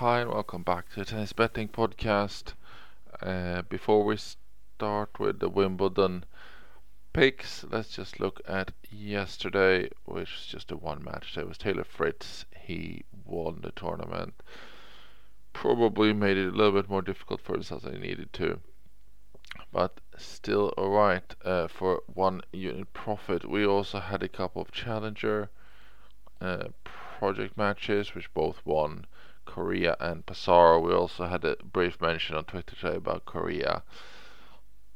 [0.00, 2.54] Hi and welcome back to the Tennis Betting Podcast.
[3.20, 6.24] Uh, before we start with the Wimbledon
[7.12, 11.36] picks, let's just look at yesterday, which was just a one match.
[11.36, 12.46] It was Taylor Fritz.
[12.58, 14.32] He won the tournament.
[15.52, 18.60] Probably made it a little bit more difficult for himself than he needed to.
[19.70, 23.44] But still alright uh, for one unit profit.
[23.44, 25.50] We also had a couple of challenger
[26.40, 29.04] uh, project matches, which both won.
[29.44, 30.80] Coria and Passaro.
[30.80, 33.82] We also had a brief mention on Twitter today about Coria,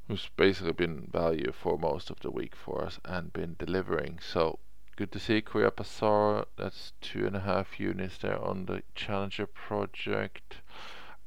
[0.06, 4.18] who's basically been value for most of the week for us and been delivering.
[4.20, 4.58] So
[4.96, 6.46] good to see Coria Passaro.
[6.56, 10.56] That's two and a half units there on the Challenger project.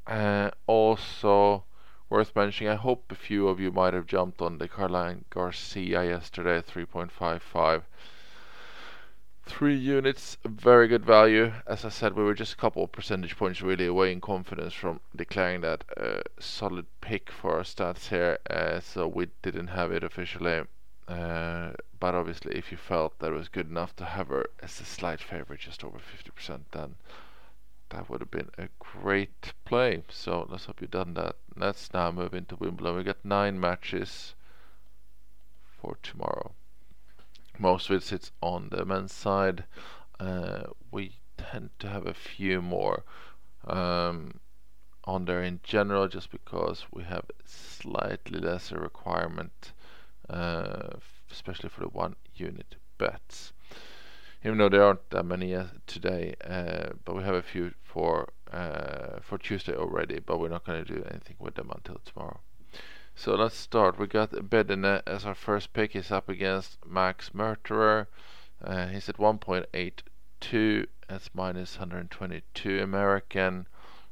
[0.05, 1.65] Uh, also
[2.09, 6.05] worth mentioning, I hope a few of you might have jumped on the Caroline Garcia
[6.05, 7.83] yesterday, 3.55
[9.47, 11.53] three units, very good value.
[11.65, 14.73] As I said, we were just a couple of percentage points really away in confidence
[14.73, 18.37] from declaring that uh, solid pick for our stats here.
[18.49, 20.63] Uh, so we didn't have it officially.
[21.07, 24.79] Uh, but obviously, if you felt that it was good enough to have her as
[24.81, 26.95] a slight favorite, just over 50%, then
[27.89, 30.03] that would have been a great play.
[30.09, 31.37] So let's hope you've done that.
[31.55, 32.97] Let's now move into Wimbledon.
[32.97, 34.35] We got nine matches
[35.81, 36.51] for tomorrow
[37.59, 39.65] most of it sits on the men's side.
[40.19, 43.03] Uh, we tend to have a few more
[43.65, 44.39] um,
[45.05, 49.73] on there in general, just because we have slightly lesser requirement,
[50.29, 50.89] uh,
[51.31, 53.53] especially for the one unit bets.
[54.43, 59.19] Even though there aren't that many today, uh, but we have a few for uh,
[59.21, 60.19] for Tuesday already.
[60.19, 62.39] But we're not going to do anything with them until tomorrow.
[63.19, 63.97] So let's start.
[63.97, 65.93] We got Bedene as our first pick.
[65.93, 68.05] He's up against Max Marterer.
[68.63, 70.85] Uh, he's at 1.82.
[71.09, 73.65] That's minus 122 American.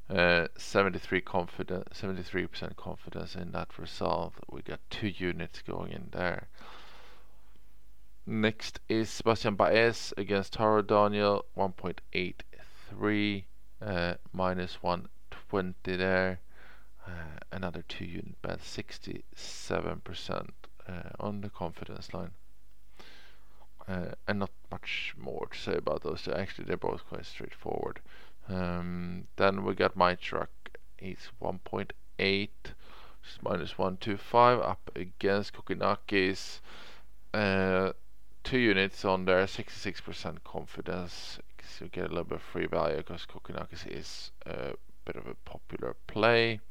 [0.09, 4.33] Uh, 73 confident, 73% confidence in that result.
[4.49, 6.47] We got two units going in there.
[8.25, 13.43] Next is Sebastian Baez against Taro Daniel, 1.83,
[13.83, 16.39] uh, minus 120 there.
[17.07, 20.49] Uh, another two unit bet, 67%
[20.87, 22.31] uh, on the confidence line.
[23.87, 26.27] Uh, and not much more to say about those.
[26.27, 27.99] Actually, they're both quite straightforward.
[28.49, 30.47] Um, then we got Majchrzak.
[30.97, 32.49] He's 1.8,
[33.43, 36.61] minus 125, up against Kokkinakis.
[37.33, 37.91] Uh,
[38.43, 41.37] two units on there, 66% confidence.
[41.67, 44.73] So you get a little bit of free value because Kokkinakis is a
[45.05, 46.61] bit of a popular play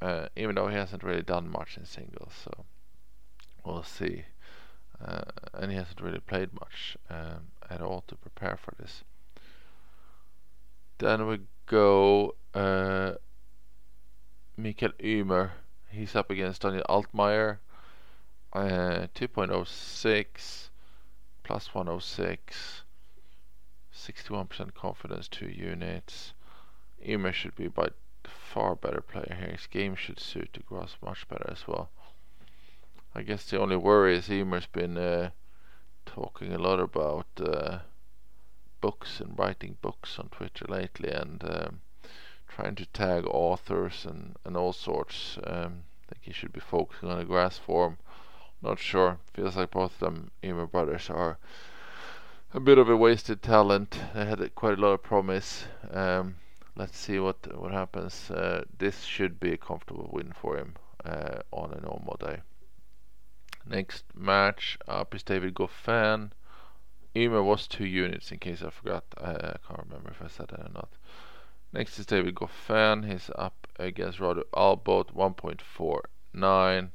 [0.00, 2.32] uh, even though he hasn't really done much in singles.
[2.44, 2.64] So
[3.64, 4.24] we'll see.
[5.04, 5.24] Uh,
[5.54, 9.02] and he hasn't really played much um, at all to prepare for this.
[10.98, 13.12] Then we go uh,
[14.56, 14.92] Mikael.
[15.90, 17.58] He's up against Daniel Altmaier.
[18.52, 20.68] Uh, 2.06
[21.42, 22.82] plus 106.
[23.94, 26.34] 61% confidence, 2 units.
[27.04, 27.88] Ymer should be by
[28.28, 29.52] far better player here.
[29.52, 31.90] His game should suit the grass much better as well.
[33.14, 35.30] I guess the only worry is Ymer's been uh,
[36.04, 37.78] talking a lot about uh,
[38.80, 41.80] books and writing books on Twitter lately and um,
[42.48, 45.38] trying to tag authors and, and all sorts.
[45.44, 47.98] Um, I think he should be focusing on the grass form.
[48.60, 49.18] Not sure.
[49.32, 51.38] Feels like both of them, Ymer brothers, are
[52.52, 53.98] a bit of a wasted talent.
[54.14, 55.64] They had quite a lot of promise.
[55.90, 56.36] Um,
[56.76, 58.30] let's see what what happens.
[58.30, 60.74] Uh, this should be a comfortable win for him
[61.04, 62.40] uh, on a normal day.
[63.66, 66.32] Next match up is David Goffin.
[67.14, 69.04] Ymer was two units in case I forgot.
[69.18, 70.90] I, can't remember if I said that or not.
[71.72, 73.10] Next is David Goffin.
[73.10, 76.90] He's up against Radu Albot 1.49.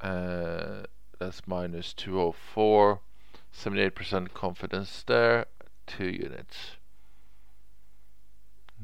[0.00, 0.86] Uh,
[1.18, 3.00] that's minus 204.
[3.54, 5.46] 78% confidence there.
[5.86, 6.76] Two units.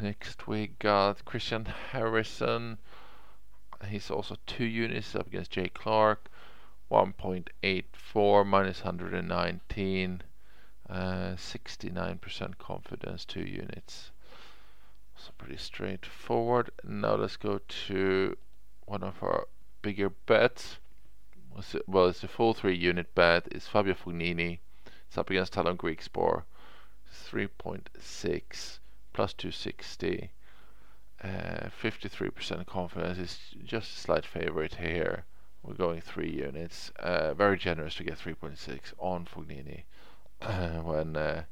[0.03, 2.79] Next we got Christian Harrison.
[3.87, 6.31] He's also two units up against Jay Clarke.
[6.91, 10.23] 1.84 minus 119.
[10.89, 10.95] Uh,
[11.37, 14.11] 69% confidence, two units.
[15.17, 16.71] So pretty straightforward.
[16.83, 18.39] Now let's go to
[18.87, 19.49] one of our
[19.83, 20.79] bigger bets.
[21.87, 23.49] Well, it's a full three unit bet.
[23.51, 24.61] It's Fabio Fognini.
[25.09, 26.45] It's up against Tallon Griekspoor.
[27.31, 28.80] 3.6
[29.21, 30.31] plus 260.
[31.23, 35.27] 53% uh, confidence is just a slight favorite here.
[35.63, 36.91] We're going three units.
[36.99, 39.83] Uh, very generous to get 3.6 on Fognini
[40.41, 41.43] uh, when uh,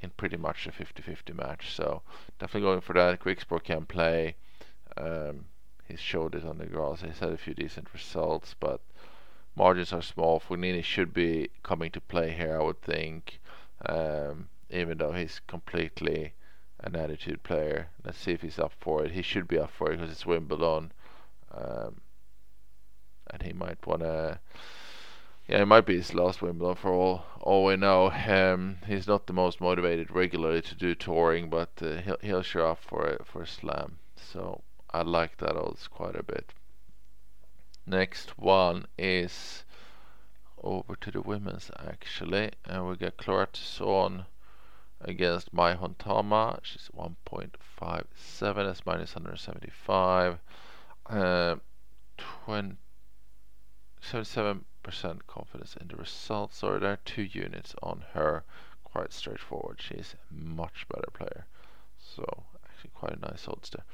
[0.00, 1.74] in pretty much a 50-50 match.
[1.74, 2.00] So
[2.38, 3.20] definitely going for that.
[3.20, 4.36] Griekspoor can play.
[4.96, 5.44] Um,
[5.86, 7.02] he's showed it on the grass.
[7.02, 8.80] He's had a few decent results, but
[9.54, 10.40] margins are small.
[10.40, 13.38] Fognini should be coming to play here, I would think,
[13.84, 16.32] um, even though he's completely
[16.80, 17.88] an attitude player.
[18.04, 19.12] Let's see if he's up for it.
[19.12, 20.92] He should be up for it because it's Wimbledon,
[21.52, 22.00] um,
[23.30, 24.40] and he might want to.
[25.48, 28.10] Yeah, it might be his last Wimbledon for all all we know.
[28.10, 32.68] Um, he's not the most motivated regularly to do touring, but uh, he'll he'll show
[32.68, 33.98] up for a, for slam.
[34.16, 34.62] So
[34.92, 36.52] I like that odds quite a bit.
[37.86, 39.64] Next one is
[40.62, 44.26] over to the women's actually, and we get Clara Tauson
[45.00, 46.58] against Mai Hontama.
[46.62, 50.38] She's 1.57, that's minus 175.
[51.08, 51.56] Uh,
[52.44, 52.76] 20,
[54.02, 54.60] 77%
[55.26, 56.58] confidence in the results.
[56.58, 58.44] Sorry, there are two units on her.
[58.84, 59.80] Quite straightforward.
[59.80, 61.46] She's a much better player.
[61.98, 63.84] So actually quite a nice odds there.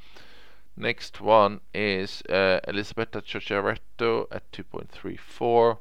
[0.77, 5.79] Next one is uh, Elisabetta Cocciaretto at 2.34.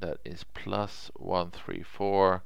[0.00, 2.42] That is plus 134.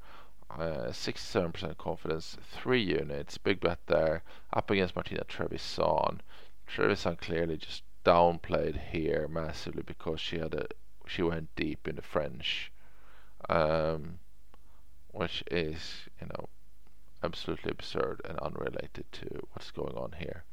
[0.50, 4.22] Uh, 67% confidence, 3 units, big bet there,
[4.52, 6.20] up against Martina Trevisan.
[6.69, 10.66] Trevisan clearly just downplayed here massively because she had a
[11.08, 12.72] she went deep in the French,
[13.48, 14.19] um,
[15.12, 16.48] which is you know
[17.22, 20.44] absolutely absurd and unrelated to what's going on here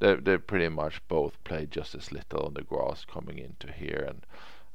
[0.00, 4.04] they they pretty much both played just as little on the grass coming into here,
[4.08, 4.26] and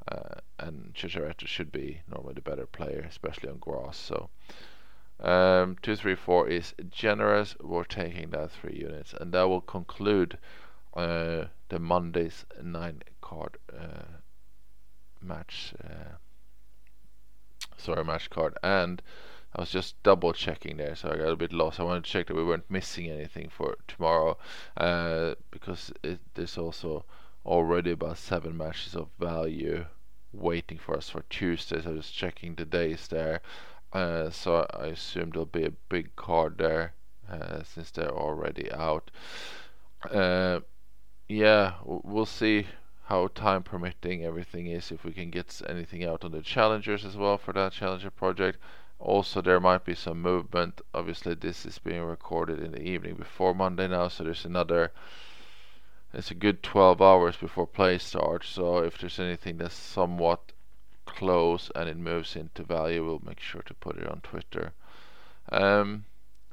[0.08, 3.98] uh, and Cocciaretto should be normally the better player, especially on grass.
[3.98, 4.30] So
[5.20, 7.56] um, two, three, four is generous.
[7.62, 10.38] We're taking that three units, and that will conclude
[10.96, 14.20] uh, the Monday's nine card uh,
[15.22, 15.74] match.
[15.84, 16.18] Uh,
[17.78, 19.02] sorry, match card and.
[19.56, 21.80] I was just double checking there, so I got a bit lost.
[21.80, 24.38] I wanted to check that we weren't missing anything for tomorrow,
[24.78, 27.04] uh, because it, there's also
[27.46, 29.86] already about seven matches of value
[30.32, 31.82] waiting for us for Tuesday.
[31.82, 33.42] So I was checking the days there,
[33.94, 36.94] uh, so I assume there'll be a big card there
[37.30, 39.12] uh, since they're already out.
[40.10, 40.60] Uh,
[41.28, 42.68] yeah, we'll see
[43.06, 47.18] how time permitting everything is if we can get anything out on the challengers as
[47.18, 48.60] well for that challenger project
[49.00, 50.82] also, there might be some movement.
[50.94, 54.92] Obviously, this is being recorded in the evening before Monday now, so there's another.
[56.14, 58.50] It's a good 12 hours before play starts.
[58.50, 60.54] So if there's anything that's somewhat
[61.06, 64.74] close and it moves into value, we'll make sure to put it on Twitter.
[65.52, 66.06] Um,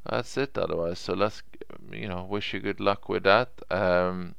[0.04, 0.56] that's it.
[0.58, 1.42] Otherwise, so let's
[1.90, 3.50] you know wish you good luck with that.
[3.70, 4.34] Um,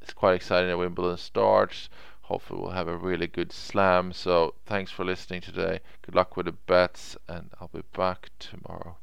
[0.00, 1.88] it's quite exciting that Wimbledon starts.
[2.22, 4.12] Hopefully, we'll have a really good slam.
[4.12, 5.80] So, thanks for listening today.
[6.02, 8.96] Good luck with the bets, and I'll be back tomorrow.